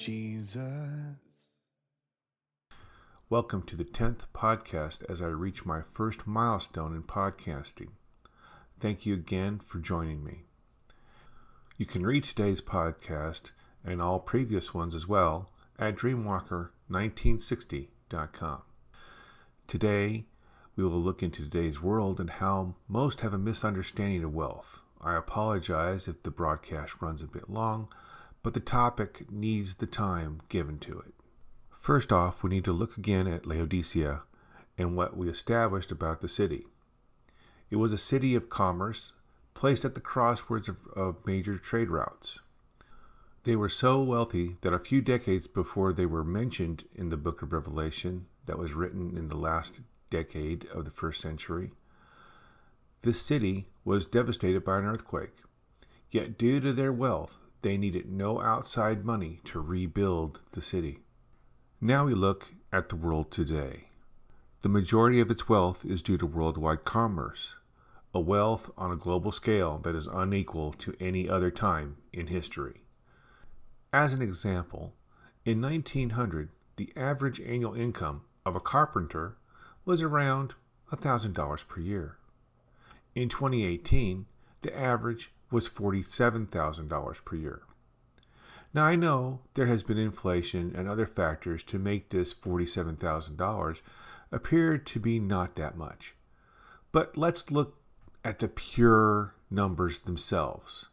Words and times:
Jesus. 0.00 1.52
Welcome 3.28 3.62
to 3.64 3.76
the 3.76 3.84
10th 3.84 4.22
podcast 4.34 5.04
as 5.10 5.20
I 5.20 5.26
reach 5.26 5.66
my 5.66 5.82
first 5.82 6.26
milestone 6.26 6.96
in 6.96 7.02
podcasting. 7.02 7.88
Thank 8.78 9.04
you 9.04 9.12
again 9.12 9.58
for 9.58 9.78
joining 9.78 10.24
me. 10.24 10.44
You 11.76 11.84
can 11.84 12.06
read 12.06 12.24
today's 12.24 12.62
podcast 12.62 13.50
and 13.84 14.00
all 14.00 14.20
previous 14.20 14.72
ones 14.72 14.94
as 14.94 15.06
well 15.06 15.50
at 15.78 15.96
dreamwalker1960.com. 15.96 18.62
Today, 19.66 20.24
we 20.76 20.84
will 20.84 20.92
look 20.92 21.22
into 21.22 21.42
today's 21.42 21.82
world 21.82 22.18
and 22.18 22.30
how 22.30 22.74
most 22.88 23.20
have 23.20 23.34
a 23.34 23.38
misunderstanding 23.38 24.24
of 24.24 24.34
wealth. 24.34 24.80
I 24.98 25.14
apologize 25.14 26.08
if 26.08 26.22
the 26.22 26.30
broadcast 26.30 27.02
runs 27.02 27.20
a 27.20 27.26
bit 27.26 27.50
long, 27.50 27.88
but 28.42 28.54
the 28.54 28.60
topic 28.60 29.30
needs 29.30 29.76
the 29.76 29.86
time 29.86 30.40
given 30.48 30.78
to 30.78 30.98
it. 31.00 31.14
First 31.70 32.12
off, 32.12 32.42
we 32.42 32.50
need 32.50 32.64
to 32.64 32.72
look 32.72 32.96
again 32.96 33.26
at 33.26 33.46
Laodicea 33.46 34.22
and 34.78 34.96
what 34.96 35.16
we 35.16 35.28
established 35.28 35.90
about 35.90 36.20
the 36.20 36.28
city. 36.28 36.66
It 37.70 37.76
was 37.76 37.92
a 37.92 37.98
city 37.98 38.34
of 38.34 38.48
commerce 38.48 39.12
placed 39.54 39.84
at 39.84 39.94
the 39.94 40.00
crossroads 40.00 40.68
of, 40.68 40.76
of 40.94 41.26
major 41.26 41.56
trade 41.56 41.90
routes. 41.90 42.38
They 43.44 43.56
were 43.56 43.68
so 43.68 44.02
wealthy 44.02 44.56
that 44.60 44.74
a 44.74 44.78
few 44.78 45.00
decades 45.00 45.46
before 45.46 45.92
they 45.92 46.06
were 46.06 46.24
mentioned 46.24 46.84
in 46.94 47.08
the 47.08 47.16
book 47.16 47.42
of 47.42 47.52
Revelation, 47.52 48.26
that 48.50 48.58
was 48.58 48.72
written 48.72 49.16
in 49.16 49.28
the 49.28 49.36
last 49.36 49.80
decade 50.10 50.66
of 50.74 50.84
the 50.84 50.90
first 50.90 51.20
century, 51.20 51.70
this 53.02 53.22
city 53.22 53.68
was 53.84 54.04
devastated 54.04 54.64
by 54.64 54.78
an 54.78 54.84
earthquake. 54.84 55.36
Yet, 56.10 56.36
due 56.36 56.58
to 56.60 56.72
their 56.72 56.92
wealth, 56.92 57.38
they 57.62 57.76
needed 57.76 58.10
no 58.10 58.40
outside 58.40 59.04
money 59.04 59.40
to 59.44 59.60
rebuild 59.60 60.40
the 60.52 60.62
city. 60.62 61.00
Now 61.80 62.06
we 62.06 62.14
look 62.14 62.54
at 62.72 62.88
the 62.88 62.96
world 62.96 63.30
today. 63.30 63.88
The 64.62 64.68
majority 64.68 65.20
of 65.20 65.30
its 65.30 65.48
wealth 65.48 65.84
is 65.84 66.02
due 66.02 66.18
to 66.18 66.26
worldwide 66.26 66.84
commerce, 66.84 67.54
a 68.12 68.20
wealth 68.20 68.70
on 68.76 68.92
a 68.92 68.96
global 68.96 69.32
scale 69.32 69.78
that 69.78 69.94
is 69.94 70.06
unequal 70.06 70.72
to 70.74 70.94
any 71.00 71.28
other 71.28 71.50
time 71.50 71.96
in 72.12 72.26
history. 72.26 72.82
As 73.92 74.12
an 74.12 74.22
example, 74.22 74.94
in 75.44 75.60
1900, 75.60 76.50
the 76.76 76.92
average 76.96 77.40
annual 77.40 77.74
income 77.74 78.22
of 78.44 78.54
a 78.54 78.60
carpenter 78.60 79.36
was 79.84 80.02
around 80.02 80.54
$1,000 80.92 81.68
per 81.68 81.80
year. 81.80 82.16
In 83.14 83.28
2018, 83.28 84.26
the 84.62 84.78
average 84.78 85.32
was 85.50 85.68
$47,000 85.68 87.24
per 87.24 87.36
year. 87.36 87.62
Now, 88.72 88.84
I 88.84 88.94
know 88.94 89.40
there 89.54 89.66
has 89.66 89.82
been 89.82 89.98
inflation 89.98 90.72
and 90.76 90.88
other 90.88 91.06
factors 91.06 91.62
to 91.64 91.78
make 91.78 92.10
this 92.10 92.32
$47,000 92.32 93.80
appear 94.30 94.78
to 94.78 95.00
be 95.00 95.18
not 95.18 95.56
that 95.56 95.76
much. 95.76 96.14
But 96.92 97.16
let's 97.16 97.50
look 97.50 97.76
at 98.24 98.38
the 98.38 98.48
pure 98.48 99.34
numbers 99.50 100.00
themselves. 100.00 100.86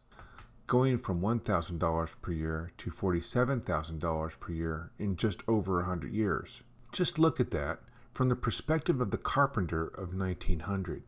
Going 0.66 0.98
from 0.98 1.22
$1,000 1.22 2.10
per 2.22 2.32
year 2.32 2.72
to 2.78 2.90
$47,000 2.90 4.40
per 4.40 4.52
year 4.52 4.92
in 4.98 5.16
just 5.16 5.44
over 5.48 5.78
100 5.78 6.14
years. 6.14 6.64
Just 6.92 7.20
look 7.20 7.40
at 7.40 7.52
that 7.52 7.80
from 8.14 8.30
the 8.30 8.36
perspective 8.36 9.00
of 9.00 9.12
the 9.12 9.18
carpenter 9.18 9.86
of 9.86 10.16
1900, 10.16 11.04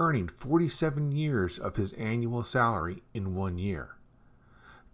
earning 0.00 0.26
47 0.26 1.12
years 1.12 1.58
of 1.58 1.76
his 1.76 1.92
annual 1.92 2.42
salary 2.42 3.02
in 3.12 3.34
one 3.34 3.58
year. 3.58 3.96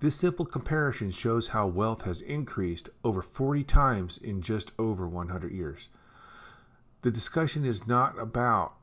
This 0.01 0.17
simple 0.17 0.45
comparison 0.45 1.13
shows 1.13 1.49
how 1.49 1.69
wealth 1.69 2.03
has 2.03 2.21
increased 2.21 2.91
over 3.05 3.23
40 3.23 3.63
times 3.63 4.19
in 4.19 4.43
just 4.43 4.73
over 4.79 5.09
100 5.09 5.53
years. 5.53 5.89
The 7.03 7.13
discussion 7.13 7.65
is 7.65 7.87
not 7.87 8.19
about 8.19 8.75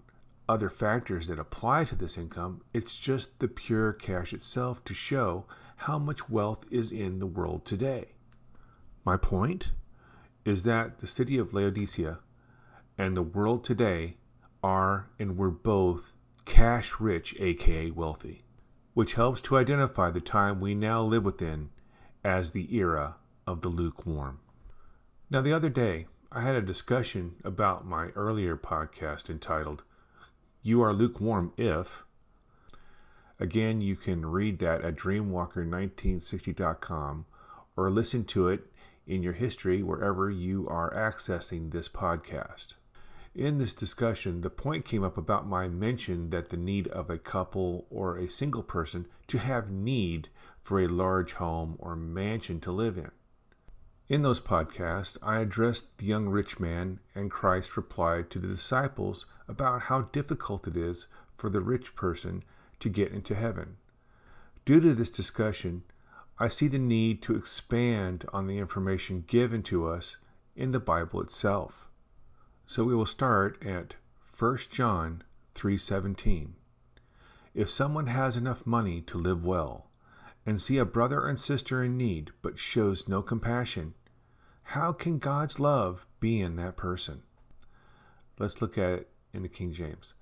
other 0.48 0.70
factors 0.70 1.28
that 1.28 1.40
apply 1.40 1.84
to 1.86 1.96
this 1.96 2.18
income, 2.18 2.62
it's 2.74 2.98
just 2.98 3.40
the 3.40 3.48
pure 3.50 3.92
cash 3.92 4.34
itself 4.34 4.84
to 4.86 4.94
show 4.94 5.46
how 5.76 6.00
much 6.00 6.30
wealth 6.30 6.66
is 6.72 6.92
in 6.92 7.20
the 7.20 7.28
world 7.28 7.66
today. 7.66 8.08
My 9.06 9.18
point 9.18 9.72
is 10.46 10.64
that 10.64 11.00
the 11.00 11.08
city 11.08 11.38
of 11.38 11.54
Laodicea 11.54 12.20
and 12.98 13.16
the 13.16 13.22
world 13.22 13.66
today 13.66 14.16
are 14.64 15.10
and 15.20 15.38
were 15.38 15.52
both 15.52 16.14
cash 16.46 17.00
rich, 17.00 17.36
aka 17.40 17.92
wealthy 17.92 18.44
which 18.94 19.16
helps 19.16 19.42
to 19.42 19.58
identify 19.58 20.12
the 20.12 20.22
time 20.22 20.62
we 20.62 20.76
now 20.76 21.02
live 21.02 21.24
within 21.24 21.72
as 22.24 22.52
the 22.52 22.76
era 22.76 23.16
of 23.48 23.62
the 23.62 23.70
lukewarm. 23.70 24.40
Now, 25.30 25.42
the 25.42 25.54
other 25.54 25.70
day, 25.70 26.08
I 26.32 26.42
had 26.42 26.56
a 26.56 26.62
discussion 26.62 27.36
about 27.44 27.86
my 27.86 28.08
earlier 28.10 28.56
podcast 28.56 29.30
entitled, 29.30 29.84
You 30.62 30.82
Are 30.82 30.94
Lukewarm 30.94 31.52
If. 31.58 32.04
Again, 33.40 33.82
you 33.82 33.96
can 33.96 34.28
read 34.28 34.60
that 34.60 34.84
at 34.84 34.96
dreamwalker1960.com 34.96 37.26
or 37.76 37.90
listen 37.90 38.24
to 38.26 38.48
it 38.48 38.72
in 39.08 39.24
your 39.24 39.34
history 39.34 39.82
wherever 39.82 40.30
you 40.30 40.68
are 40.70 40.94
accessing 40.94 41.72
this 41.72 41.90
podcast. 41.90 42.74
In 43.36 43.58
this 43.58 43.74
discussion, 43.74 44.42
the 44.42 44.52
point 44.52 44.86
came 44.86 45.04
up 45.04 45.18
about 45.18 45.48
my 45.48 45.68
mention 45.68 46.30
that 46.30 46.50
the 46.50 46.58
need 46.58 46.88
of 46.90 47.10
a 47.10 47.18
couple 47.18 47.88
or 47.90 48.16
a 48.16 48.30
single 48.30 48.62
person 48.62 49.08
to 49.28 49.40
have 49.40 49.72
need 49.72 50.30
for 50.62 50.80
a 50.80 50.88
large 50.88 51.34
home 51.34 51.76
or 51.80 51.96
mansion 51.96 52.60
to 52.62 52.72
live 52.72 52.96
in. 52.96 53.10
In 54.08 54.22
those 54.22 54.40
podcasts, 54.40 55.18
I 55.24 55.40
addressed 55.40 55.98
the 55.98 56.06
young 56.06 56.28
rich 56.30 56.60
man, 56.60 57.00
and 57.16 57.32
Christ 57.32 57.76
replied 57.76 58.30
to 58.30 58.40
the 58.40 58.48
disciples 58.48 59.26
about 59.48 59.84
how 59.84 60.02
difficult 60.02 60.68
it 60.68 60.78
is 60.78 61.08
for 61.36 61.50
the 61.50 61.62
rich 61.62 61.96
person 61.96 62.44
to 62.82 62.90
get 62.90 63.12
into 63.12 63.34
heaven. 63.34 63.78
Due 64.64 64.80
to 64.80 64.94
this 64.94 65.10
discussion, 65.10 65.84
I 66.38 66.50
see 66.50 66.68
the 66.68 66.78
need 66.78 67.24
to 67.24 67.36
expand 67.36 68.26
on 68.32 68.46
the 68.46 68.60
information 68.60 69.24
given 69.26 69.64
to 69.64 69.88
us 69.88 70.18
in 70.56 70.72
the 70.72 70.80
Bible 70.80 71.22
itself. 71.22 71.88
So 72.66 72.84
we 72.84 72.96
will 72.96 73.06
start 73.06 73.64
at 73.64 73.96
1 74.38 74.72
John 74.72 75.24
3:17. 75.54 76.56
If 77.54 77.70
someone 77.70 78.08
has 78.08 78.36
enough 78.36 78.66
money 78.66 79.02
to 79.02 79.18
live 79.18 79.46
well 79.46 79.92
and 80.46 80.60
see 80.60 80.78
a 80.78 80.86
brother 80.86 81.28
and 81.28 81.40
sister 81.40 81.84
in 81.84 81.98
need 81.98 82.32
but 82.42 82.58
shows 82.58 83.08
no 83.08 83.22
compassion, 83.22 83.94
how 84.64 84.92
can 84.92 85.20
God's 85.20 85.60
love 85.60 86.08
be 86.20 86.42
in 86.42 86.56
that 86.56 86.78
person? 86.78 87.24
Let's 88.40 88.62
look 88.62 88.78
at 88.78 88.94
it 88.94 89.10
in 89.34 89.44
the 89.44 89.50
King 89.50 89.74
James. 89.74 90.14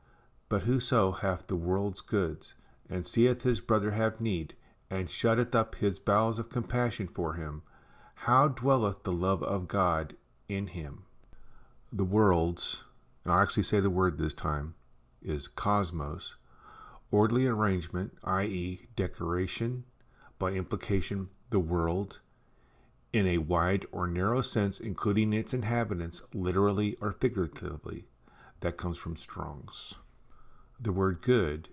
But 0.49 0.63
whoso 0.63 1.11
hath 1.13 1.47
the 1.47 1.55
world's 1.55 2.01
goods 2.01 2.53
and 2.89 3.07
seeth 3.07 3.43
his 3.43 3.61
brother 3.61 3.91
have 3.91 4.19
need 4.19 4.55
and 4.89 5.09
shutteth 5.09 5.55
up 5.55 5.75
his 5.75 5.99
bowels 5.99 6.37
of 6.37 6.49
compassion 6.49 7.07
for 7.07 7.35
him, 7.35 7.61
how 8.15 8.49
dwelleth 8.49 9.03
the 9.03 9.13
love 9.13 9.41
of 9.41 9.69
God 9.69 10.17
in 10.49 10.67
him? 10.67 11.05
The 11.91 12.05
worlds, 12.05 12.83
and 13.23 13.33
I'll 13.33 13.41
actually 13.41 13.63
say 13.63 13.79
the 13.79 13.89
word 13.89 14.17
this 14.17 14.33
time, 14.33 14.75
is 15.21 15.47
cosmos, 15.47 16.35
orderly 17.11 17.45
arrangement, 17.47 18.13
i.e., 18.23 18.87
decoration, 18.95 19.83
by 20.39 20.51
implication, 20.51 21.29
the 21.49 21.59
world, 21.59 22.19
in 23.11 23.27
a 23.27 23.39
wide 23.39 23.85
or 23.91 24.07
narrow 24.07 24.41
sense, 24.41 24.79
including 24.79 25.33
its 25.33 25.53
inhabitants, 25.53 26.21
literally 26.33 26.95
or 27.01 27.11
figuratively. 27.11 28.05
That 28.61 28.77
comes 28.77 28.97
from 28.97 29.17
Strong's. 29.17 29.95
The 30.79 30.93
word 30.93 31.21
good 31.21 31.67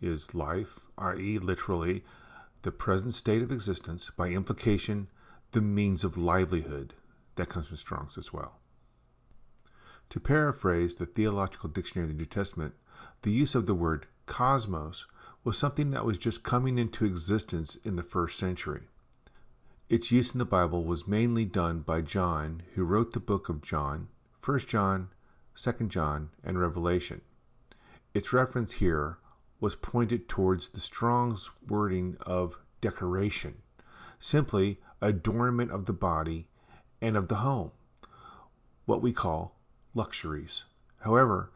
is 0.00 0.34
life, 0.34 0.80
i.e., 0.96 1.38
literally, 1.38 2.02
the 2.62 2.72
present 2.72 3.12
state 3.12 3.42
of 3.42 3.52
existence, 3.52 4.10
by 4.16 4.28
implication, 4.28 5.08
the 5.52 5.60
means 5.60 6.02
of 6.02 6.16
livelihood. 6.16 6.94
That 7.36 7.50
comes 7.50 7.66
from 7.66 7.76
Strong's 7.76 8.16
as 8.16 8.32
well. 8.32 8.60
To 10.14 10.20
paraphrase 10.20 10.94
the 10.94 11.06
Theological 11.06 11.68
Dictionary 11.68 12.08
of 12.08 12.16
the 12.16 12.22
New 12.22 12.26
Testament, 12.26 12.74
the 13.22 13.32
use 13.32 13.56
of 13.56 13.66
the 13.66 13.74
word 13.74 14.06
cosmos 14.26 15.06
was 15.42 15.58
something 15.58 15.90
that 15.90 16.04
was 16.04 16.18
just 16.18 16.44
coming 16.44 16.78
into 16.78 17.04
existence 17.04 17.74
in 17.84 17.96
the 17.96 18.02
first 18.04 18.38
century. 18.38 18.82
Its 19.88 20.12
use 20.12 20.32
in 20.32 20.38
the 20.38 20.44
Bible 20.44 20.84
was 20.84 21.08
mainly 21.08 21.44
done 21.44 21.80
by 21.80 22.00
John, 22.00 22.62
who 22.74 22.84
wrote 22.84 23.10
the 23.10 23.18
book 23.18 23.48
of 23.48 23.60
John, 23.60 24.06
1 24.44 24.60
John, 24.60 25.08
2 25.60 25.88
John, 25.88 26.30
and 26.44 26.60
Revelation. 26.60 27.20
Its 28.14 28.32
reference 28.32 28.74
here 28.74 29.18
was 29.58 29.74
pointed 29.74 30.28
towards 30.28 30.68
the 30.68 30.78
Strong's 30.78 31.50
wording 31.66 32.16
of 32.20 32.60
decoration, 32.80 33.62
simply 34.20 34.78
adornment 35.00 35.72
of 35.72 35.86
the 35.86 35.92
body 35.92 36.46
and 37.00 37.16
of 37.16 37.26
the 37.26 37.42
home, 37.42 37.72
what 38.86 39.02
we 39.02 39.12
call 39.12 39.53
luxuries. 39.94 40.64
However, 41.00 41.50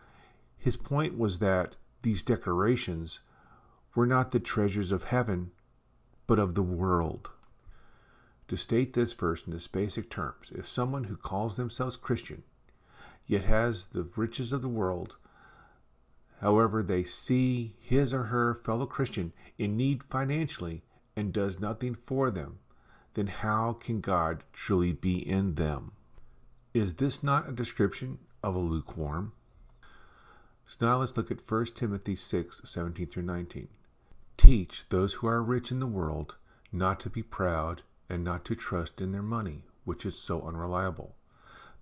his 0.56 0.76
point 0.76 1.18
was 1.18 1.38
that 1.38 1.76
these 2.02 2.22
decorations 2.22 3.18
were 3.94 4.06
not 4.06 4.30
the 4.30 4.40
treasures 4.40 4.92
of 4.92 5.04
heaven, 5.04 5.50
but 6.26 6.38
of 6.38 6.54
the 6.54 6.62
world. 6.62 7.30
To 8.48 8.56
state 8.56 8.92
this 8.92 9.12
verse 9.12 9.46
in 9.46 9.52
its 9.52 9.66
basic 9.66 10.08
terms, 10.08 10.50
if 10.54 10.66
someone 10.66 11.04
who 11.04 11.16
calls 11.16 11.56
themselves 11.56 11.96
Christian 11.96 12.44
yet 13.26 13.44
has 13.44 13.86
the 13.86 14.08
riches 14.16 14.52
of 14.52 14.62
the 14.62 14.68
world, 14.68 15.16
however, 16.40 16.82
they 16.82 17.04
see 17.04 17.74
his 17.80 18.14
or 18.14 18.24
her 18.24 18.54
fellow 18.54 18.86
Christian 18.86 19.32
in 19.58 19.76
need 19.76 20.02
financially 20.04 20.82
and 21.14 21.32
does 21.32 21.60
nothing 21.60 21.94
for 21.94 22.30
them, 22.30 22.58
then 23.14 23.26
how 23.26 23.72
can 23.72 24.00
God 24.00 24.44
truly 24.52 24.92
be 24.92 25.18
in 25.18 25.56
them? 25.56 25.92
Is 26.72 26.94
this 26.94 27.22
not 27.22 27.48
a 27.48 27.52
description 27.52 28.18
of 28.42 28.54
a 28.54 28.60
lukewarm? 28.60 29.32
So 30.66 30.86
now 30.86 30.98
let's 30.98 31.16
look 31.16 31.30
at 31.30 31.50
1 31.50 31.66
Timothy 31.74 32.14
6 32.14 32.60
17 32.64 33.06
through 33.06 33.22
19. 33.22 33.68
Teach 34.36 34.84
those 34.90 35.14
who 35.14 35.26
are 35.26 35.42
rich 35.42 35.70
in 35.70 35.80
the 35.80 35.86
world 35.86 36.36
not 36.70 37.00
to 37.00 37.10
be 37.10 37.22
proud 37.22 37.82
and 38.08 38.22
not 38.22 38.44
to 38.46 38.54
trust 38.54 39.00
in 39.00 39.12
their 39.12 39.22
money, 39.22 39.64
which 39.84 40.04
is 40.04 40.18
so 40.18 40.42
unreliable. 40.42 41.16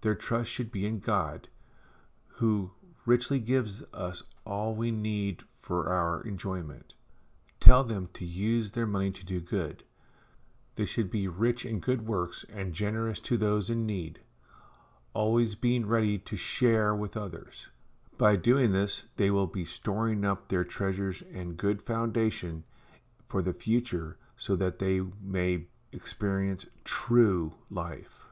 Their 0.01 0.15
trust 0.15 0.51
should 0.51 0.71
be 0.71 0.87
in 0.87 1.01
God, 1.01 1.49
who 2.27 2.73
richly 3.05 3.39
gives 3.39 3.83
us 3.93 4.23
all 4.45 4.75
we 4.75 4.91
need 4.91 5.43
for 5.59 5.89
our 5.89 6.23
enjoyment. 6.23 6.93
Tell 7.61 7.83
them 7.83 8.09
to 8.15 8.25
use 8.25 8.73
their 8.73 8.87
money 8.87 9.11
to 9.11 9.25
do 9.25 9.41
good. 9.41 9.83
They 10.77 10.87
should 10.87 11.11
be 11.11 11.27
rich 11.27 11.65
in 11.65 11.81
good 11.81 12.07
works 12.07 12.45
and 12.53 12.75
generous 12.75 13.19
to 13.21 13.37
those 13.37 13.71
in 13.71 13.87
need, 13.87 14.21
always 15.17 15.55
being 15.55 15.87
ready 15.87 16.19
to 16.19 16.37
share 16.37 16.95
with 16.95 17.17
others. 17.17 17.69
By 18.19 18.37
doing 18.37 18.73
this, 18.73 19.05
they 19.17 19.31
will 19.31 19.47
be 19.47 19.65
storing 19.65 20.27
up 20.27 20.49
their 20.49 20.63
treasures 20.63 21.23
and 21.35 21.57
good 21.57 21.81
foundation 21.81 22.65
for 23.27 23.41
the 23.41 23.55
future 23.55 24.19
so 24.37 24.55
that 24.57 24.79
they 24.79 25.01
may 25.23 25.65
experience 25.91 26.67
true 26.85 27.55
life. 27.71 28.25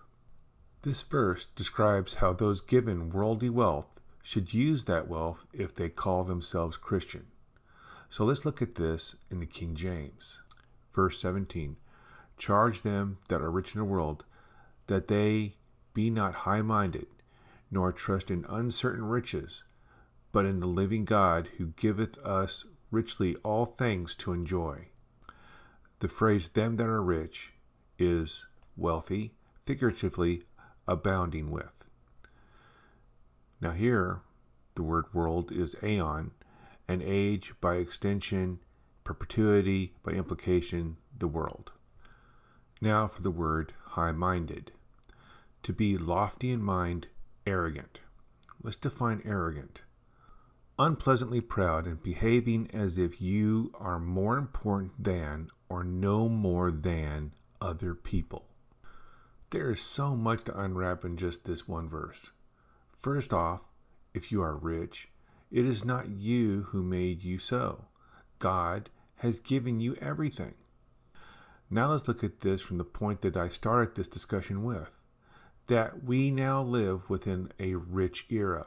This 0.83 1.03
verse 1.03 1.47
describes 1.47 2.15
how 2.15 2.35
those 2.35 2.61
given 2.61 3.09
worldly 3.09 3.49
wealth 3.49 3.99
should 4.23 4.53
use 4.53 4.85
that 4.85 5.09
wealth 5.09 5.47
if 5.55 5.75
they 5.75 5.89
call 5.89 6.25
themselves 6.25 6.77
Christian. 6.77 7.29
So 8.11 8.25
let's 8.27 8.45
look 8.45 8.61
at 8.61 8.75
this 8.75 9.17
in 9.31 9.41
the 9.41 9.47
King 9.47 9.75
James. 9.75 10.39
Verse 10.93 11.19
17 11.19 11.77
Charge 12.37 12.83
them 12.83 13.17
that 13.31 13.41
are 13.41 13.51
rich 13.51 13.75
in 13.75 13.79
the 13.79 13.87
world 13.87 14.25
that 14.87 15.09
they 15.09 15.55
be 15.95 16.11
not 16.11 16.35
high 16.35 16.63
minded, 16.63 17.07
nor 17.71 17.93
trust 17.93 18.31
in 18.31 18.45
uncertain 18.49 19.05
riches, 19.05 19.63
but 20.33 20.45
in 20.45 20.61
the 20.61 20.67
living 20.67 21.05
God 21.05 21.49
who 21.57 21.69
giveth 21.69 22.19
us 22.19 22.65
richly 22.91 23.37
all 23.37 23.65
things 23.65 24.15
to 24.17 24.33
enjoy. 24.33 24.89
The 26.01 26.09
phrase 26.09 26.49
them 26.49 26.77
that 26.77 26.89
are 26.89 27.03
rich 27.03 27.55
is 27.99 28.45
wealthy, 28.77 29.33
figuratively 29.65 30.43
abounding 30.87 31.51
with. 31.51 31.87
Now, 33.61 33.71
here, 33.71 34.21
the 34.75 34.83
word 34.83 35.07
world 35.15 35.51
is 35.51 35.77
aeon, 35.83 36.33
and 36.87 37.03
age 37.03 37.55
by 37.61 37.77
extension, 37.77 38.59
perpetuity 39.05 39.95
by 40.03 40.13
implication, 40.13 40.97
the 41.17 41.29
world. 41.29 41.73
Now 42.81 43.07
for 43.07 43.23
the 43.23 43.31
word 43.31 43.73
high 43.91 44.13
minded. 44.13 44.73
To 45.65 45.73
be 45.73 45.97
lofty 45.97 46.53
in 46.53 46.63
mind, 46.63 47.07
arrogant. 47.47 48.01
Let's 48.63 48.77
define 48.77 49.23
arrogant. 49.25 49.81
Unpleasantly 50.79 51.41
proud 51.41 51.87
and 51.87 52.03
behaving 52.03 52.71
as 52.75 52.99
if 52.99 53.19
you 53.19 53.73
are 53.81 53.99
more 53.99 54.37
important 54.37 55.03
than 55.03 55.49
or 55.71 55.83
no 55.83 56.29
more 56.29 56.71
than 56.71 57.33
other 57.63 57.95
people. 57.95 58.45
There 59.49 59.71
is 59.71 59.81
so 59.81 60.15
much 60.15 60.45
to 60.45 60.61
unwrap 60.61 61.03
in 61.03 61.17
just 61.17 61.47
this 61.47 61.67
one 61.67 61.89
verse. 61.89 62.29
First 62.99 63.33
off, 63.33 63.65
if 64.13 64.31
you 64.31 64.43
are 64.43 64.57
rich, 64.57 65.09
it 65.51 65.65
is 65.65 65.83
not 65.83 66.11
you 66.11 66.67
who 66.73 66.83
made 66.83 67.23
you 67.23 67.39
so. 67.39 67.87
God 68.39 68.91
has 69.17 69.41
given 69.41 69.81
you 69.81 69.95
everything. 69.95 70.57
Now 71.71 71.93
let's 71.93 72.07
look 72.07 72.23
at 72.23 72.41
this 72.43 72.61
from 72.61 72.77
the 72.77 72.85
point 72.85 73.23
that 73.23 73.39
I 73.39 73.49
started 73.49 73.95
this 73.95 74.09
discussion 74.09 74.63
with 74.63 74.91
that 75.67 76.05
we 76.05 76.31
now 76.31 76.63
live 76.63 77.09
within 77.09 77.51
a 77.59 77.75
rich 77.75 78.27
era. 78.31 78.67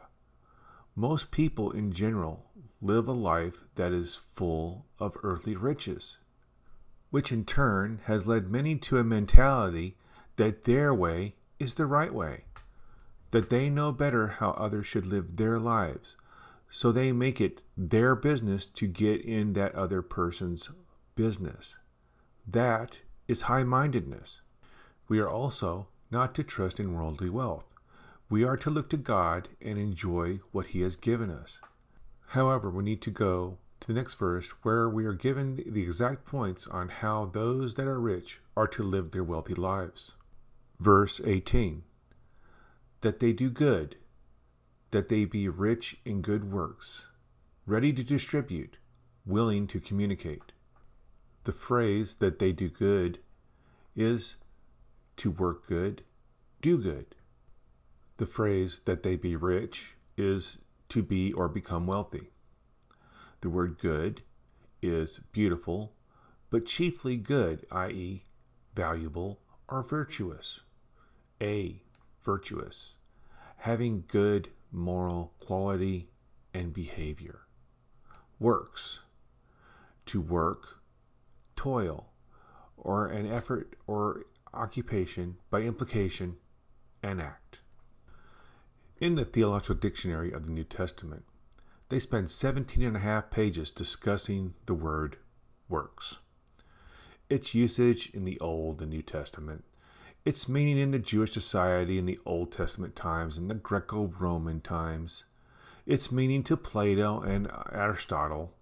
Most 0.96 1.32
people 1.32 1.72
in 1.72 1.92
general 1.92 2.46
live 2.82 3.08
a 3.08 3.14
life 3.14 3.64
that 3.76 3.92
is 3.92 4.22
full 4.34 4.86
of 5.00 5.18
earthly 5.24 5.56
riches 5.56 6.18
which 7.10 7.32
in 7.32 7.46
turn 7.46 8.00
has 8.06 8.28
led 8.28 8.52
many 8.52 8.76
to 8.76 8.98
a 8.98 9.04
mentality 9.04 9.98
that 10.36 10.66
their 10.66 10.94
way 10.94 11.36
is 11.60 11.76
the 11.76 11.86
right 11.86 12.14
way, 12.14 12.44
that 13.32 13.50
they 13.50 13.70
know 13.70 13.92
better 13.92 14.28
how 14.28 14.52
others 14.52 14.86
should 14.86 15.06
live 15.06 15.38
their 15.38 15.58
lives, 15.58 16.16
so 16.70 16.92
they 16.92 17.12
make 17.12 17.40
it 17.40 17.62
their 17.76 18.16
business 18.16 18.66
to 18.66 18.88
get 18.88 19.22
in 19.22 19.54
that 19.54 19.74
other 19.74 20.02
person's 20.02 20.70
business. 21.16 21.76
That 22.46 23.00
is 23.28 23.44
high 23.44 23.64
mindedness. 23.64 24.42
We 25.08 25.20
are 25.20 25.30
also 25.30 25.88
not 26.10 26.34
to 26.36 26.44
trust 26.44 26.80
in 26.80 26.94
worldly 26.94 27.30
wealth. 27.30 27.66
We 28.30 28.44
are 28.44 28.58
to 28.58 28.70
look 28.70 28.90
to 28.90 28.98
God 28.98 29.50
and 29.62 29.78
enjoy 29.78 30.40
what 30.52 30.68
He 30.68 30.82
has 30.82 30.96
given 30.96 31.30
us. 31.30 31.60
However, 32.28 32.70
we 32.70 32.84
need 32.84 33.02
to 33.04 33.12
go 33.12 33.58
to 33.80 33.88
the 33.88 33.94
next 33.94 34.16
verse 34.16 34.50
where 34.64 34.90
we 34.90 35.06
are 35.06 35.14
given 35.14 35.64
the 35.66 35.84
exact 35.84 36.26
points 36.26 36.68
on 36.68 36.90
how 36.90 37.26
those 37.26 37.76
that 37.76 37.88
are 37.88 38.00
rich 38.00 38.42
are 38.56 38.68
to 38.68 38.84
live 38.84 39.12
their 39.12 39.24
wealthy 39.24 39.56
lives. 39.56 40.14
Verse 40.80 41.22
18 41.24 41.84
That 43.02 43.20
they 43.20 43.34
do 43.34 43.50
good, 43.50 43.96
that 44.92 45.10
they 45.10 45.26
be 45.26 45.48
rich 45.48 45.98
in 46.06 46.22
good 46.22 46.52
works, 46.52 47.06
ready 47.66 47.94
to 47.94 48.04
distribute, 48.04 48.78
willing 49.26 49.68
to 49.68 49.80
communicate. 49.80 50.52
The 51.44 51.54
phrase 51.54 52.16
that 52.16 52.40
they 52.40 52.52
do 52.52 52.70
good 52.70 53.20
is 53.96 54.36
to 55.18 55.32
work 55.32 55.68
good, 55.68 56.04
do 56.62 56.78
good. 56.78 57.16
The 58.18 58.26
phrase 58.26 58.82
that 58.86 59.04
they 59.04 59.16
be 59.16 59.36
rich 59.36 59.96
is 60.18 60.58
to 60.90 61.04
be 61.04 61.34
or 61.34 61.48
become 61.48 61.86
wealthy. 61.86 62.32
The 63.42 63.50
word 63.50 63.78
good 63.80 64.22
is 64.82 65.20
beautiful, 65.32 65.94
but 66.50 66.66
chiefly 66.66 67.18
good, 67.18 67.66
i.e., 67.72 68.26
valuable 68.74 69.40
or 69.68 69.84
virtuous. 69.84 70.62
A, 71.42 71.84
virtuous, 72.24 72.94
having 73.58 74.06
good 74.08 74.50
moral 74.72 75.34
quality 75.40 76.10
and 76.54 76.74
behavior. 76.74 77.42
Works, 78.40 79.00
to 80.08 80.22
work, 80.22 80.82
toil, 81.56 82.10
or 82.76 83.08
an 83.08 83.28
effort 83.32 83.76
or 83.86 84.26
occupation 84.54 85.38
by 85.50 85.62
implication, 85.62 86.38
an 87.04 87.20
act. 87.20 87.60
In 89.00 89.16
the 89.16 89.26
Theological 89.26 89.76
Dictionary 89.76 90.32
of 90.32 90.46
the 90.46 90.52
New 90.52 90.64
Testament, 90.64 91.24
they 91.90 92.00
spend 92.00 92.30
17 92.30 92.84
and 92.84 92.98
a 92.98 93.00
half 93.00 93.30
pages 93.30 93.72
discussing 93.72 94.56
the 94.66 94.74
word 94.74 95.18
works, 95.70 96.18
its 97.30 97.54
usage 97.54 98.10
in 98.14 98.24
the 98.24 98.40
Old 98.40 98.82
and 98.82 98.92
New 98.92 99.02
Testament, 99.02 99.64
its 100.26 100.50
meaning 100.50 100.78
in 100.78 100.92
the 100.92 101.00
Jewish 101.00 101.32
society 101.32 101.98
in 101.98 102.06
the 102.06 102.20
Old 102.26 102.52
Testament 102.52 102.96
times 102.96 103.38
and 103.38 103.50
the 103.50 103.56
Greco 103.56 104.12
Roman 104.20 104.60
times, 104.60 105.24
its 105.86 106.12
meaning 106.12 106.44
to 106.44 106.58
Plato 106.58 107.22
and 107.22 107.50
Aristotle, 107.72 108.54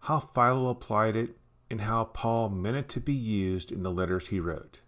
how 0.00 0.20
Philo 0.20 0.70
applied 0.70 1.16
it, 1.16 1.36
and 1.70 1.82
how 1.82 2.04
Paul 2.04 2.50
meant 2.50 2.76
it 2.76 2.88
to 2.90 3.00
be 3.00 3.12
used 3.12 3.72
in 3.72 3.82
the 3.82 3.90
letters 3.90 4.28
he 4.28 4.38
wrote. 4.38 4.80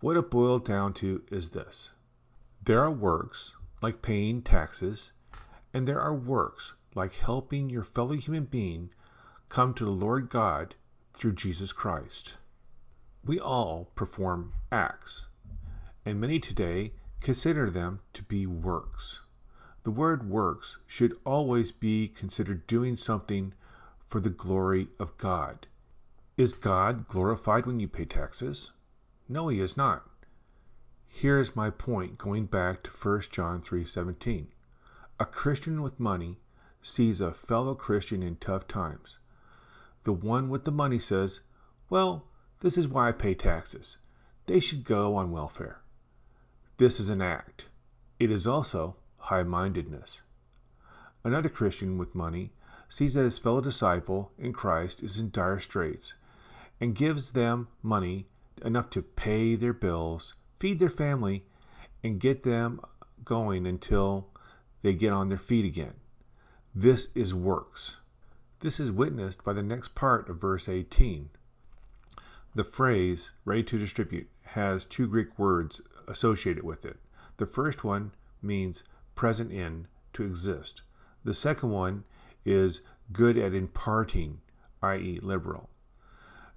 What 0.00 0.16
it 0.16 0.30
boiled 0.30 0.64
down 0.66 0.92
to 0.94 1.22
is 1.30 1.50
this 1.50 1.90
there 2.62 2.82
are 2.82 2.90
works, 2.90 3.52
like 3.80 4.02
paying 4.02 4.42
taxes, 4.42 5.12
and 5.72 5.88
there 5.88 6.00
are 6.00 6.14
works 6.14 6.74
like 6.94 7.14
helping 7.14 7.70
your 7.70 7.82
fellow 7.84 8.14
human 8.14 8.44
being 8.44 8.90
come 9.48 9.72
to 9.74 9.84
the 9.84 9.90
Lord 9.90 10.28
God 10.28 10.74
through 11.14 11.34
Jesus 11.34 11.72
Christ. 11.72 12.34
We 13.24 13.40
all 13.40 13.90
perform 13.94 14.52
acts, 14.70 15.26
and 16.04 16.20
many 16.20 16.40
today 16.40 16.92
consider 17.20 17.70
them 17.70 18.00
to 18.12 18.22
be 18.22 18.46
works. 18.46 19.20
The 19.84 19.90
word 19.90 20.28
works 20.28 20.76
should 20.86 21.16
always 21.24 21.72
be 21.72 22.08
considered 22.08 22.66
doing 22.66 22.96
something 22.96 23.54
for 24.06 24.20
the 24.20 24.30
glory 24.30 24.88
of 24.98 25.16
God. 25.16 25.66
Is 26.36 26.52
God 26.52 27.08
glorified 27.08 27.64
when 27.64 27.80
you 27.80 27.88
pay 27.88 28.04
taxes? 28.04 28.72
No, 29.28 29.48
he 29.48 29.60
is 29.60 29.76
not. 29.76 30.08
Here 31.08 31.38
is 31.38 31.56
my 31.56 31.70
point 31.70 32.18
going 32.18 32.46
back 32.46 32.82
to 32.82 32.90
1 32.90 33.32
John 33.32 33.60
3:17. 33.60 34.48
A 35.18 35.24
Christian 35.24 35.82
with 35.82 35.98
money 35.98 36.38
sees 36.82 37.20
a 37.20 37.32
fellow 37.32 37.74
Christian 37.74 38.22
in 38.22 38.36
tough 38.36 38.68
times. 38.68 39.18
The 40.04 40.12
one 40.12 40.48
with 40.48 40.64
the 40.64 40.70
money 40.70 40.98
says, 40.98 41.40
Well, 41.90 42.28
this 42.60 42.78
is 42.78 42.86
why 42.86 43.08
I 43.08 43.12
pay 43.12 43.34
taxes. 43.34 43.96
They 44.46 44.60
should 44.60 44.84
go 44.84 45.16
on 45.16 45.32
welfare. 45.32 45.80
This 46.76 47.00
is 47.00 47.08
an 47.08 47.22
act. 47.22 47.66
It 48.20 48.30
is 48.30 48.46
also 48.46 48.96
high 49.16 49.42
mindedness. 49.42 50.20
Another 51.24 51.48
Christian 51.48 51.98
with 51.98 52.14
money 52.14 52.52
sees 52.88 53.14
that 53.14 53.24
his 53.24 53.38
fellow 53.38 53.60
disciple 53.60 54.30
in 54.38 54.52
Christ 54.52 55.02
is 55.02 55.18
in 55.18 55.30
dire 55.30 55.58
straits 55.58 56.14
and 56.80 56.94
gives 56.94 57.32
them 57.32 57.68
money 57.82 58.28
enough 58.64 58.90
to 58.90 59.02
pay 59.02 59.54
their 59.54 59.72
bills, 59.72 60.34
feed 60.58 60.78
their 60.78 60.88
family, 60.88 61.44
and 62.02 62.20
get 62.20 62.42
them 62.42 62.80
going 63.24 63.66
until 63.66 64.28
they 64.82 64.94
get 64.94 65.12
on 65.12 65.28
their 65.28 65.38
feet 65.38 65.64
again. 65.64 65.94
This 66.74 67.08
is 67.14 67.34
works. 67.34 67.96
This 68.60 68.78
is 68.80 68.90
witnessed 68.90 69.44
by 69.44 69.52
the 69.52 69.62
next 69.62 69.94
part 69.94 70.28
of 70.28 70.40
verse 70.40 70.68
18. 70.68 71.30
The 72.54 72.64
phrase 72.64 73.30
ready 73.44 73.62
to 73.64 73.78
distribute 73.78 74.28
has 74.44 74.86
two 74.86 75.06
Greek 75.06 75.38
words 75.38 75.82
associated 76.08 76.64
with 76.64 76.84
it. 76.84 76.96
The 77.36 77.46
first 77.46 77.84
one 77.84 78.12
means 78.40 78.82
present 79.14 79.52
in, 79.52 79.88
to 80.14 80.24
exist. 80.24 80.82
The 81.24 81.34
second 81.34 81.70
one 81.70 82.04
is 82.44 82.80
good 83.12 83.36
at 83.36 83.52
imparting, 83.52 84.40
i.e., 84.82 85.18
liberal. 85.22 85.68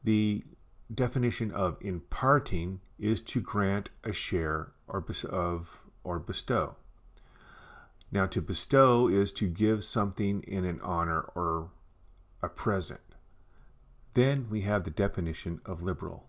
The 0.04 0.44
definition 0.94 1.52
of 1.52 1.78
imparting 1.82 2.82
is 2.98 3.22
to 3.22 3.42
grant 3.42 3.90
a 4.04 4.14
share 4.14 4.72
or 4.88 5.06
of 5.30 5.80
or 6.04 6.20
bestow. 6.20 6.76
Now, 8.12 8.26
to 8.28 8.42
bestow 8.42 9.08
is 9.08 9.32
to 9.34 9.48
give 9.48 9.84
something 9.84 10.44
in 10.48 10.66
an 10.66 10.80
honor 10.82 11.22
or 11.36 11.70
a 12.42 12.50
present. 12.50 13.02
Then 14.16 14.48
we 14.50 14.62
have 14.62 14.84
the 14.84 14.92
definition 14.92 15.62
of 15.66 15.84
liberal 15.84 16.26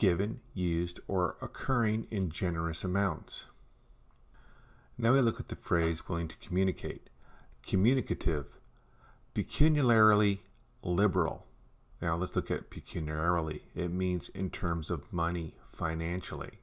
given, 0.00 0.40
used, 0.54 0.98
or 1.06 1.36
occurring 1.42 2.06
in 2.10 2.30
generous 2.30 2.82
amounts. 2.82 3.44
Now 4.96 5.12
we 5.12 5.20
look 5.20 5.38
at 5.38 5.48
the 5.48 5.56
phrase 5.56 6.08
willing 6.08 6.26
to 6.28 6.36
communicate. 6.38 7.10
Communicative, 7.62 8.58
pecuniarily 9.34 10.38
liberal. 10.82 11.46
Now 12.00 12.16
let's 12.16 12.34
look 12.34 12.50
at 12.50 12.70
pecuniarily. 12.70 13.62
It 13.74 13.90
means 13.90 14.28
in 14.30 14.50
terms 14.50 14.90
of 14.90 15.12
money, 15.12 15.54
financially. 15.66 16.60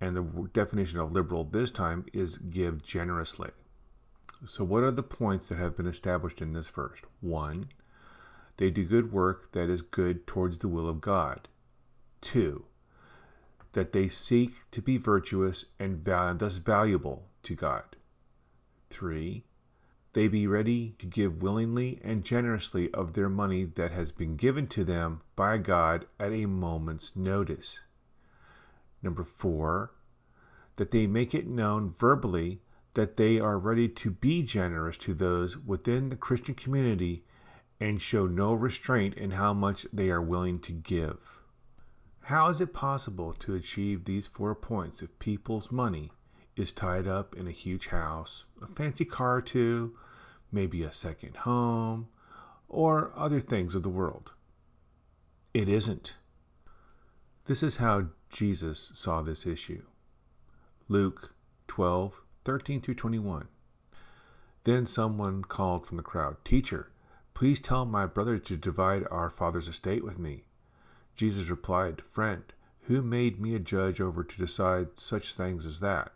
And 0.00 0.16
the 0.16 0.48
definition 0.52 0.98
of 0.98 1.12
liberal 1.12 1.44
this 1.44 1.70
time 1.70 2.04
is 2.12 2.36
give 2.36 2.82
generously. 2.82 3.50
So, 4.44 4.64
what 4.64 4.82
are 4.82 4.90
the 4.90 5.02
points 5.02 5.48
that 5.48 5.58
have 5.58 5.76
been 5.76 5.86
established 5.86 6.42
in 6.42 6.52
this 6.52 6.68
verse? 6.68 7.00
One, 7.20 7.70
they 8.58 8.70
do 8.70 8.84
good 8.84 9.12
work 9.12 9.52
that 9.52 9.70
is 9.70 9.82
good 9.82 10.26
towards 10.26 10.58
the 10.58 10.68
will 10.68 10.88
of 10.88 11.00
God. 11.00 11.48
Two, 12.20 12.66
that 13.72 13.92
they 13.92 14.08
seek 14.08 14.52
to 14.72 14.82
be 14.82 14.98
virtuous 14.98 15.66
and 15.78 16.04
thus 16.04 16.56
valuable 16.58 17.28
to 17.44 17.54
God. 17.54 17.96
Three, 18.90 19.44
they 20.16 20.28
be 20.28 20.46
ready 20.46 20.94
to 20.98 21.04
give 21.04 21.42
willingly 21.42 22.00
and 22.02 22.24
generously 22.24 22.90
of 22.94 23.12
their 23.12 23.28
money 23.28 23.64
that 23.64 23.90
has 23.90 24.12
been 24.12 24.34
given 24.34 24.66
to 24.66 24.82
them 24.82 25.20
by 25.36 25.58
God 25.58 26.06
at 26.18 26.32
a 26.32 26.46
moment's 26.46 27.14
notice. 27.14 27.80
Number 29.02 29.24
four, 29.24 29.90
that 30.76 30.90
they 30.90 31.06
make 31.06 31.34
it 31.34 31.46
known 31.46 31.92
verbally 31.98 32.62
that 32.94 33.18
they 33.18 33.38
are 33.38 33.58
ready 33.58 33.90
to 33.90 34.10
be 34.10 34.42
generous 34.42 34.96
to 34.96 35.12
those 35.12 35.58
within 35.58 36.08
the 36.08 36.16
Christian 36.16 36.54
community 36.54 37.22
and 37.78 38.00
show 38.00 38.26
no 38.26 38.54
restraint 38.54 39.12
in 39.16 39.32
how 39.32 39.52
much 39.52 39.86
they 39.92 40.08
are 40.08 40.22
willing 40.22 40.60
to 40.60 40.72
give. 40.72 41.42
How 42.22 42.48
is 42.48 42.62
it 42.62 42.72
possible 42.72 43.34
to 43.40 43.54
achieve 43.54 44.06
these 44.06 44.26
four 44.26 44.54
points 44.54 45.02
if 45.02 45.18
people's 45.18 45.70
money 45.70 46.10
is 46.56 46.72
tied 46.72 47.06
up 47.06 47.36
in 47.36 47.46
a 47.46 47.50
huge 47.50 47.88
house, 47.88 48.46
a 48.62 48.66
fancy 48.66 49.04
car 49.04 49.36
or 49.36 49.42
two, 49.42 49.94
maybe 50.52 50.82
a 50.82 50.92
second 50.92 51.38
home, 51.38 52.08
or 52.68 53.12
other 53.14 53.40
things 53.40 53.74
of 53.74 53.82
the 53.82 53.88
world? 53.88 54.32
It 55.54 55.68
isn't. 55.68 56.14
This 57.46 57.62
is 57.62 57.76
how 57.76 58.08
Jesus 58.30 58.92
saw 58.94 59.22
this 59.22 59.46
issue. 59.46 59.82
Luke 60.88 61.32
12, 61.68 62.20
13 62.44 62.80
through 62.80 62.94
21. 62.94 63.48
Then 64.64 64.86
someone 64.86 65.42
called 65.42 65.86
from 65.86 65.96
the 65.96 66.02
crowd, 66.02 66.36
Teacher, 66.44 66.90
Please 67.36 67.60
tell 67.60 67.84
my 67.84 68.06
brother 68.06 68.38
to 68.38 68.56
divide 68.56 69.04
our 69.10 69.28
father's 69.28 69.68
estate 69.68 70.02
with 70.02 70.18
me. 70.18 70.44
Jesus 71.14 71.50
replied, 71.50 72.00
Friend, 72.00 72.42
who 72.84 73.02
made 73.02 73.38
me 73.38 73.54
a 73.54 73.58
judge 73.58 74.00
over 74.00 74.24
to 74.24 74.36
decide 74.38 74.98
such 74.98 75.34
things 75.34 75.66
as 75.66 75.80
that? 75.80 76.12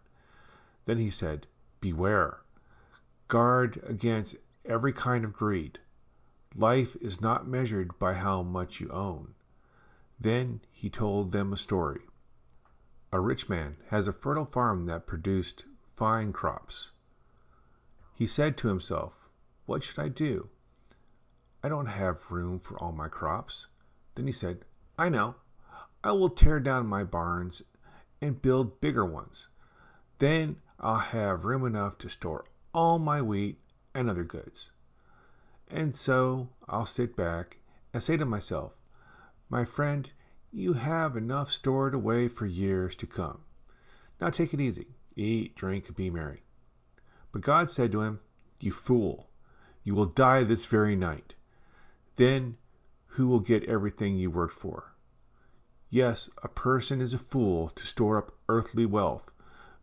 Then 0.87 0.97
he 0.97 1.11
said, 1.11 1.47
Beware. 1.83 2.39
Guard 3.31 3.81
against 3.87 4.35
every 4.65 4.93
kind 4.93 5.25
of 5.25 5.33
greed. 5.33 5.79
Life 6.53 6.97
is 7.01 7.21
not 7.21 7.47
measured 7.47 7.97
by 7.97 8.15
how 8.15 8.43
much 8.43 8.81
you 8.81 8.91
own. 8.91 9.35
Then 10.19 10.63
he 10.73 10.91
told 10.91 11.31
them 11.31 11.53
a 11.53 11.57
story. 11.57 12.01
A 13.13 13.21
rich 13.21 13.49
man 13.49 13.77
has 13.91 14.09
a 14.09 14.13
fertile 14.13 14.47
farm 14.47 14.87
that 14.87 15.07
produced 15.07 15.65
fine 15.95 16.33
crops. 16.33 16.91
He 18.17 18.27
said 18.27 18.57
to 18.57 18.69
himself, 18.69 19.29
What 19.65 19.85
should 19.85 20.01
I 20.01 20.09
do? 20.09 20.49
I 21.63 21.69
don't 21.69 21.87
have 21.87 22.33
room 22.33 22.59
for 22.59 22.77
all 22.83 22.91
my 22.91 23.07
crops. 23.07 23.69
Then 24.17 24.27
he 24.27 24.33
said, 24.33 24.65
I 24.99 25.09
know. 25.09 25.37
I 26.03 26.11
will 26.11 26.31
tear 26.31 26.59
down 26.59 26.89
my 26.89 27.05
barns 27.05 27.63
and 28.21 28.43
build 28.43 28.81
bigger 28.81 29.07
ones. 29.07 29.47
Then 30.19 30.57
I'll 30.81 30.97
have 30.97 31.45
room 31.45 31.65
enough 31.65 31.97
to 31.99 32.09
store 32.09 32.45
all 32.73 32.99
my 32.99 33.21
wheat 33.23 33.59
and 33.95 34.09
other 34.09 34.25
goods. 34.25 34.71
And 35.71 35.95
so 35.95 36.49
I'll 36.69 36.87
sit 36.87 37.17
back 37.17 37.59
and 37.93 38.03
say 38.03 38.17
to 38.17 38.25
myself, 38.25 38.73
My 39.49 39.65
friend, 39.65 40.11
you 40.53 40.75
have 40.75 41.17
enough 41.17 41.51
stored 41.53 41.95
away 41.95 42.29
for 42.29 42.47
years 42.47 42.97
to 42.97 43.07
come. 43.07 43.43
Now 44.21 44.31
take 44.31 44.53
it 44.53 44.61
easy. 44.61 44.89
Eat, 45.17 45.55
drink, 45.55 45.95
be 45.95 46.11
merry. 46.11 46.43
But 47.33 47.43
God 47.43 47.71
said 47.71 47.93
to 47.93 48.03
him, 48.03 48.21
You 48.61 48.73
fool, 48.73 49.31
you 49.85 49.95
will 49.95 50.07
die 50.07 50.45
this 50.45 50.67
very 50.67 50.97
night. 50.97 51.35
Then 52.17 52.57
who 53.15 53.29
will 53.29 53.41
get 53.41 53.65
everything 53.65 54.17
you 54.17 54.31
worked 54.31 54.55
for? 54.55 54.95
Yes, 55.89 56.31
a 56.43 56.49
person 56.49 57.01
is 57.01 57.13
a 57.13 57.19
fool 57.19 57.69
to 57.71 57.87
store 57.87 58.19
up 58.19 58.33
earthly 58.49 58.87
wealth, 58.87 59.31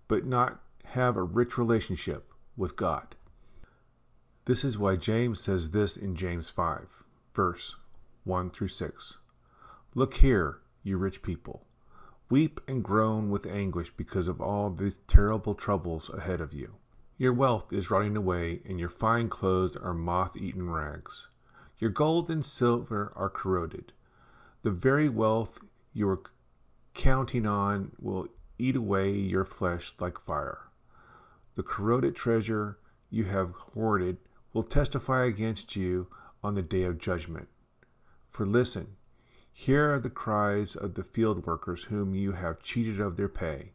but 0.07 0.25
not 0.25 0.61
have 0.85 1.17
a 1.17 1.23
rich 1.23 1.57
relationship 1.57 2.31
with 2.57 2.75
God. 2.75 3.15
This 4.45 4.63
is 4.63 4.77
why 4.77 4.95
James 4.95 5.41
says 5.41 5.71
this 5.71 5.95
in 5.95 6.15
James 6.15 6.49
5, 6.49 7.03
verse 7.33 7.75
1 8.23 8.49
through 8.49 8.69
6. 8.69 9.13
Look 9.93 10.15
here, 10.15 10.59
you 10.83 10.97
rich 10.97 11.21
people. 11.21 11.65
Weep 12.29 12.59
and 12.67 12.83
groan 12.83 13.29
with 13.29 13.45
anguish 13.45 13.91
because 13.95 14.27
of 14.27 14.41
all 14.41 14.69
the 14.69 14.93
terrible 15.07 15.53
troubles 15.53 16.09
ahead 16.09 16.41
of 16.41 16.53
you. 16.53 16.75
Your 17.17 17.33
wealth 17.33 17.71
is 17.71 17.89
rotting 17.89 18.15
away, 18.17 18.61
and 18.67 18.79
your 18.79 18.89
fine 18.89 19.29
clothes 19.29 19.75
are 19.75 19.93
moth 19.93 20.35
eaten 20.35 20.69
rags. 20.69 21.27
Your 21.79 21.89
gold 21.89 22.29
and 22.29 22.45
silver 22.45 23.13
are 23.15 23.29
corroded. 23.29 23.93
The 24.63 24.71
very 24.71 25.09
wealth 25.09 25.59
you 25.93 26.09
are 26.09 26.21
counting 26.93 27.45
on 27.45 27.91
will 27.99 28.27
eat 28.59 28.75
away 28.75 29.11
your 29.11 29.45
flesh 29.45 29.93
like 29.99 30.19
fire. 30.19 30.66
The 31.57 31.63
corroded 31.63 32.15
treasure 32.15 32.77
you 33.09 33.23
have 33.23 33.55
hoarded 33.73 34.17
will 34.53 34.61
testify 34.61 35.25
against 35.25 35.75
you 35.75 36.05
on 36.43 36.53
the 36.53 36.61
day 36.61 36.83
of 36.83 36.99
judgment. 36.99 37.47
For 38.29 38.45
listen, 38.45 38.95
here 39.51 39.91
are 39.91 39.99
the 39.99 40.11
cries 40.11 40.75
of 40.75 40.93
the 40.93 41.03
field 41.03 41.47
workers 41.47 41.85
whom 41.85 42.13
you 42.13 42.33
have 42.33 42.61
cheated 42.61 42.99
of 42.99 43.17
their 43.17 43.27
pay. 43.27 43.71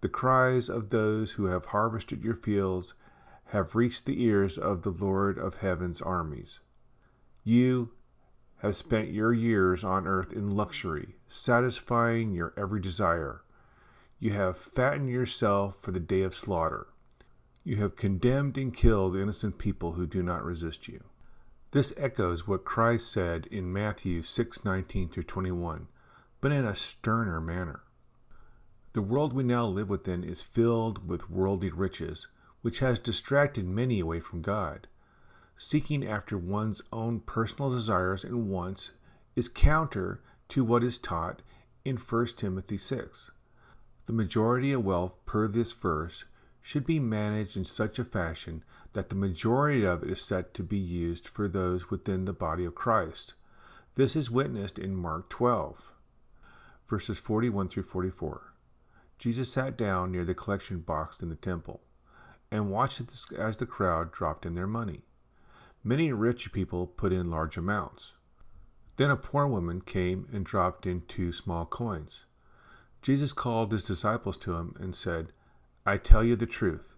The 0.00 0.08
cries 0.08 0.68
of 0.68 0.90
those 0.90 1.32
who 1.32 1.46
have 1.46 1.64
harvested 1.64 2.22
your 2.22 2.36
fields 2.36 2.94
have 3.46 3.74
reached 3.74 4.06
the 4.06 4.22
ears 4.22 4.56
of 4.56 4.82
the 4.82 4.90
Lord 4.90 5.38
of 5.40 5.56
heaven's 5.56 6.00
armies. 6.00 6.60
You 7.42 7.90
have 8.58 8.76
spent 8.76 9.08
your 9.08 9.32
years 9.32 9.82
on 9.82 10.06
earth 10.06 10.32
in 10.32 10.54
luxury, 10.54 11.16
satisfying 11.28 12.30
your 12.30 12.54
every 12.56 12.80
desire. 12.80 13.42
You 14.20 14.30
have 14.34 14.56
fattened 14.56 15.10
yourself 15.10 15.78
for 15.80 15.90
the 15.90 15.98
day 15.98 16.22
of 16.22 16.32
slaughter. 16.32 16.86
You 17.64 17.76
have 17.76 17.94
condemned 17.94 18.58
and 18.58 18.74
killed 18.74 19.16
innocent 19.16 19.58
people 19.58 19.92
who 19.92 20.06
do 20.06 20.22
not 20.22 20.44
resist 20.44 20.88
you. 20.88 21.04
This 21.70 21.94
echoes 21.96 22.46
what 22.46 22.64
Christ 22.64 23.10
said 23.10 23.46
in 23.46 23.72
Matthew 23.72 24.22
6:19 24.22 25.08
through 25.08 25.22
21, 25.22 25.86
but 26.40 26.52
in 26.52 26.64
a 26.64 26.74
sterner 26.74 27.40
manner. 27.40 27.84
The 28.94 29.00
world 29.00 29.32
we 29.32 29.44
now 29.44 29.66
live 29.66 29.88
within 29.88 30.24
is 30.24 30.42
filled 30.42 31.08
with 31.08 31.30
worldly 31.30 31.70
riches, 31.70 32.26
which 32.62 32.80
has 32.80 32.98
distracted 32.98 33.66
many 33.66 34.00
away 34.00 34.20
from 34.20 34.42
God. 34.42 34.88
seeking 35.56 36.04
after 36.04 36.36
one's 36.36 36.82
own 36.92 37.20
personal 37.20 37.70
desires 37.70 38.24
and 38.24 38.50
wants 38.50 38.90
is 39.36 39.48
counter 39.48 40.20
to 40.48 40.64
what 40.64 40.82
is 40.82 40.98
taught 40.98 41.40
in 41.84 41.96
1 41.96 42.36
Timothy 42.36 42.76
6. 42.76 43.30
The 44.06 44.12
majority 44.12 44.72
of 44.72 44.84
wealth 44.84 45.14
per 45.24 45.46
this 45.46 45.72
verse 45.72 46.24
should 46.62 46.86
be 46.86 47.00
managed 47.00 47.56
in 47.56 47.64
such 47.64 47.98
a 47.98 48.04
fashion 48.04 48.62
that 48.92 49.08
the 49.08 49.16
majority 49.16 49.84
of 49.84 50.02
it 50.02 50.10
is 50.10 50.22
set 50.22 50.54
to 50.54 50.62
be 50.62 50.78
used 50.78 51.26
for 51.26 51.48
those 51.48 51.90
within 51.90 52.24
the 52.24 52.32
body 52.32 52.64
of 52.64 52.74
Christ. 52.74 53.34
This 53.96 54.16
is 54.16 54.30
witnessed 54.30 54.78
in 54.78 54.94
Mark 54.94 55.28
12, 55.28 55.92
verses 56.88 57.18
41 57.18 57.68
through 57.68 57.82
44. 57.82 58.54
Jesus 59.18 59.52
sat 59.52 59.76
down 59.76 60.12
near 60.12 60.24
the 60.24 60.34
collection 60.34 60.80
box 60.80 61.20
in 61.20 61.28
the 61.28 61.36
temple 61.36 61.82
and 62.50 62.70
watched 62.70 63.02
as 63.36 63.56
the 63.56 63.66
crowd 63.66 64.12
dropped 64.12 64.46
in 64.46 64.54
their 64.54 64.66
money. 64.66 65.02
Many 65.84 66.12
rich 66.12 66.52
people 66.52 66.86
put 66.86 67.12
in 67.12 67.30
large 67.30 67.56
amounts. 67.56 68.12
Then 68.96 69.10
a 69.10 69.16
poor 69.16 69.46
woman 69.46 69.80
came 69.80 70.28
and 70.32 70.44
dropped 70.44 70.86
in 70.86 71.02
two 71.08 71.32
small 71.32 71.66
coins. 71.66 72.24
Jesus 73.00 73.32
called 73.32 73.72
his 73.72 73.84
disciples 73.84 74.36
to 74.38 74.54
him 74.54 74.76
and 74.78 74.94
said, 74.94 75.32
I 75.84 75.96
tell 75.96 76.22
you 76.22 76.36
the 76.36 76.46
truth. 76.46 76.94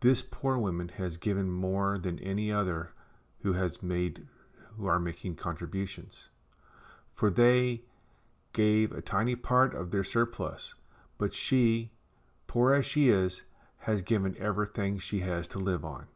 This 0.00 0.22
poor 0.22 0.58
woman 0.58 0.90
has 0.96 1.16
given 1.16 1.50
more 1.50 1.98
than 1.98 2.18
any 2.18 2.52
other 2.52 2.92
who 3.42 3.54
has 3.54 3.82
made 3.82 4.26
who 4.76 4.86
are 4.86 5.00
making 5.00 5.34
contributions. 5.34 6.28
For 7.14 7.30
they 7.30 7.82
gave 8.52 8.92
a 8.92 9.02
tiny 9.02 9.34
part 9.34 9.74
of 9.74 9.90
their 9.90 10.04
surplus, 10.04 10.74
but 11.16 11.34
she, 11.34 11.90
poor 12.46 12.72
as 12.72 12.86
she 12.86 13.08
is, 13.08 13.42
has 13.80 14.02
given 14.02 14.36
everything 14.38 14.98
she 14.98 15.20
has 15.20 15.48
to 15.48 15.58
live 15.58 15.84
on. 15.84 16.06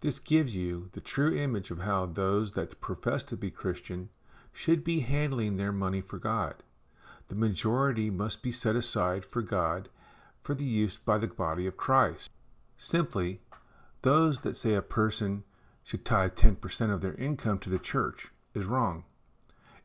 This 0.00 0.18
gives 0.18 0.54
you 0.54 0.90
the 0.92 1.00
true 1.00 1.36
image 1.36 1.70
of 1.70 1.80
how 1.80 2.06
those 2.06 2.52
that 2.52 2.80
profess 2.80 3.24
to 3.24 3.36
be 3.36 3.50
Christian 3.50 4.10
should 4.52 4.84
be 4.84 5.00
handling 5.00 5.56
their 5.56 5.72
money 5.72 6.00
for 6.00 6.18
God. 6.18 6.56
The 7.28 7.34
majority 7.34 8.10
must 8.10 8.42
be 8.42 8.52
set 8.52 8.76
aside 8.76 9.24
for 9.24 9.42
God 9.42 9.88
for 10.42 10.54
the 10.54 10.64
use 10.64 10.98
by 10.98 11.18
the 11.18 11.26
body 11.26 11.66
of 11.66 11.76
Christ. 11.76 12.30
Simply, 12.76 13.40
those 14.02 14.40
that 14.40 14.56
say 14.56 14.74
a 14.74 14.82
person 14.82 15.44
should 15.84 16.04
tithe 16.04 16.34
10% 16.34 16.92
of 16.92 17.00
their 17.00 17.14
income 17.14 17.58
to 17.60 17.70
the 17.70 17.78
church 17.78 18.28
is 18.54 18.66
wrong. 18.66 19.04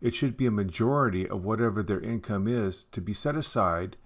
It 0.01 0.13
should 0.13 0.37
be 0.37 0.45
a 0.45 0.51
majority 0.51 1.27
of 1.27 1.43
whatever 1.43 1.81
their 1.81 1.99
income 1.99 2.47
is 2.47 2.83
to 2.91 3.01
be 3.01 3.13
set 3.13 3.35
aside 3.35 3.97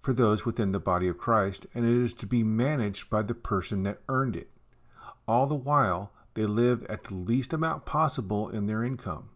for 0.00 0.12
those 0.12 0.44
within 0.44 0.72
the 0.72 0.80
body 0.80 1.08
of 1.08 1.18
Christ, 1.18 1.66
and 1.74 1.84
it 1.84 1.92
is 1.92 2.14
to 2.14 2.26
be 2.26 2.42
managed 2.42 3.10
by 3.10 3.22
the 3.22 3.34
person 3.34 3.82
that 3.82 4.00
earned 4.08 4.36
it. 4.36 4.50
All 5.26 5.46
the 5.46 5.54
while, 5.54 6.12
they 6.34 6.46
live 6.46 6.84
at 6.84 7.04
the 7.04 7.14
least 7.14 7.52
amount 7.52 7.84
possible 7.84 8.48
in 8.48 8.66
their 8.66 8.84
income. 8.84 9.30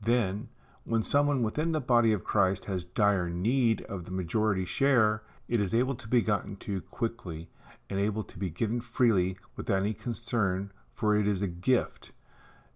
Then, 0.00 0.48
when 0.84 1.02
someone 1.02 1.42
within 1.42 1.72
the 1.72 1.80
body 1.80 2.12
of 2.12 2.24
Christ 2.24 2.64
has 2.64 2.84
dire 2.84 3.28
need 3.28 3.82
of 3.82 4.04
the 4.04 4.10
majority 4.10 4.64
share, 4.64 5.22
it 5.48 5.60
is 5.60 5.74
able 5.74 5.94
to 5.94 6.08
be 6.08 6.20
gotten 6.20 6.56
to 6.56 6.80
quickly 6.82 7.48
and 7.88 7.98
able 7.98 8.22
to 8.24 8.38
be 8.38 8.50
given 8.50 8.80
freely 8.80 9.36
without 9.56 9.80
any 9.80 9.94
concern, 9.94 10.72
for 10.94 11.16
it 11.16 11.26
is 11.26 11.42
a 11.42 11.48
gift, 11.48 12.12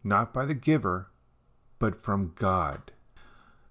not 0.02 0.32
by 0.32 0.46
the 0.46 0.54
giver, 0.54 1.10
but 1.78 2.00
from 2.00 2.32
God. 2.34 2.92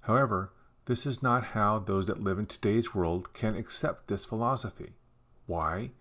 However, 0.01 0.53
this 0.85 1.05
is 1.05 1.23
not 1.23 1.45
how 1.45 1.79
those 1.79 2.07
that 2.07 2.23
live 2.23 2.39
in 2.39 2.45
today's 2.47 2.93
world 2.93 3.33
can 3.33 3.55
accept 3.55 4.07
this 4.07 4.25
philosophy. 4.25 4.93
Why? 5.45 5.91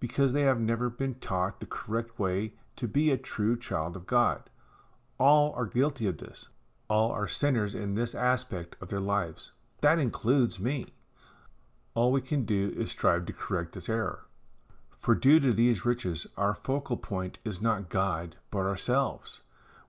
Because 0.00 0.32
they 0.32 0.42
have 0.42 0.60
never 0.60 0.90
been 0.90 1.14
taught 1.14 1.60
the 1.60 1.66
correct 1.66 2.18
way 2.18 2.52
to 2.76 2.88
be 2.88 3.10
a 3.10 3.16
true 3.16 3.58
child 3.58 3.96
of 3.96 4.06
God. 4.06 4.50
All 5.18 5.52
are 5.54 5.66
guilty 5.66 6.06
of 6.06 6.18
this. 6.18 6.48
All 6.88 7.10
are 7.12 7.28
sinners 7.28 7.74
in 7.74 7.94
this 7.94 8.14
aspect 8.14 8.76
of 8.80 8.88
their 8.88 9.00
lives. 9.00 9.52
That 9.80 9.98
includes 9.98 10.58
me. 10.58 10.93
All 11.94 12.10
we 12.10 12.20
can 12.20 12.44
do 12.44 12.74
is 12.76 12.90
strive 12.90 13.26
to 13.26 13.32
correct 13.32 13.72
this 13.72 13.88
error. 13.88 14.26
For 14.98 15.14
due 15.14 15.38
to 15.40 15.52
these 15.52 15.84
riches, 15.84 16.26
our 16.36 16.54
focal 16.54 16.96
point 16.96 17.38
is 17.44 17.62
not 17.62 17.88
God, 17.88 18.36
but 18.50 18.60
ourselves. 18.60 19.42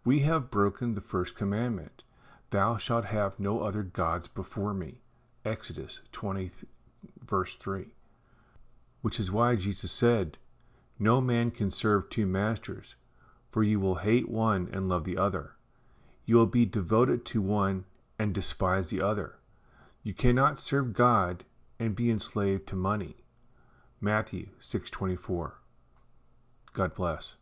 We 0.04 0.20
have 0.20 0.52
broken 0.52 0.94
the 0.94 1.02
first 1.02 1.36
commandment 1.36 2.04
Thou 2.52 2.78
shalt 2.78 3.06
have 3.06 3.40
no 3.40 3.62
other 3.62 3.84
gods 3.84 4.28
before 4.28 4.74
me. 4.74 5.02
Exodus 5.44 6.02
20, 6.12 6.52
verse 7.22 7.56
3. 7.56 7.88
Which 9.02 9.20
is 9.20 9.32
why 9.32 9.56
Jesus 9.56 9.92
said, 9.92 10.38
No 11.00 11.22
man 11.22 11.52
can 11.52 11.72
serve 11.72 12.10
two 12.10 12.26
masters, 12.26 12.96
for 13.50 13.64
you 13.64 13.80
will 13.80 13.96
hate 13.96 14.30
one 14.30 14.70
and 14.72 14.88
love 14.88 15.06
the 15.06 15.18
other. 15.18 15.54
You 16.26 16.36
will 16.36 16.46
be 16.46 16.66
devoted 16.66 17.26
to 17.26 17.42
one 17.42 17.86
and 18.18 18.34
despise 18.34 18.90
the 18.90 19.02
other. 19.02 19.40
You 20.04 20.14
cannot 20.14 20.60
serve 20.60 20.94
God 20.94 21.44
and 21.80 21.96
be 21.96 22.10
enslaved 22.10 22.68
to 22.68 22.76
money. 22.76 23.18
Matthew 24.00 24.50
6:24. 24.60 25.60
God 26.74 26.94
bless. 26.94 27.36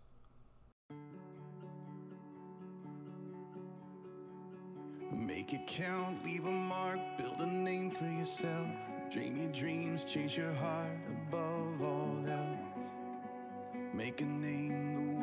Make 5.11 5.53
it 5.53 5.67
count, 5.67 6.23
leave 6.23 6.45
a 6.45 6.51
mark, 6.51 6.99
build 7.17 7.39
a 7.39 7.45
name 7.45 7.91
for 7.91 8.05
yourself. 8.05 8.67
Dream 9.11 9.37
your 9.37 9.51
dreams, 9.51 10.03
chase 10.03 10.35
your 10.37 10.53
heart 10.53 10.97
above 11.27 11.81
all 11.81 12.23
else. 12.27 12.57
Make 13.93 14.21
a 14.21 14.25
name 14.25 15.22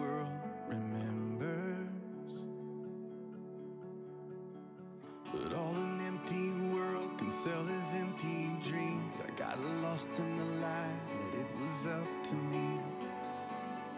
is 7.47 7.95
empty 7.95 8.51
dreams. 8.69 9.17
I 9.27 9.31
got 9.31 9.59
lost 9.83 10.11
in 10.19 10.37
the 10.37 10.45
light, 10.67 11.01
that 11.09 11.41
it 11.41 11.47
was 11.59 11.87
up 11.87 12.25
to 12.25 12.35
me 12.35 12.79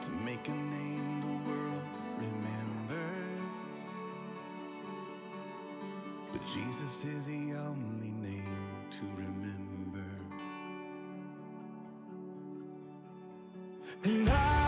to 0.01 0.11
make 0.25 0.47
a 0.47 0.53
name 0.53 1.21
the 1.23 1.51
world 1.51 1.83
remembers. 2.19 3.43
But 6.31 6.45
Jesus 6.45 7.05
is 7.05 7.27
the 7.27 7.55
only 7.55 8.11
name 8.11 8.87
to 8.93 9.01
remember. 9.17 10.09
And 14.05 14.31
I 14.31 14.62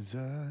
remember 0.00 0.16
me. 0.16 0.24
Only 0.24 0.40
Jesus. 0.40 0.49